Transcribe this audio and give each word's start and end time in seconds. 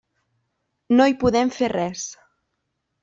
No 0.95 1.07
hi 1.11 1.15
podem 1.25 1.53
fer 1.59 1.71
res. 1.77 2.07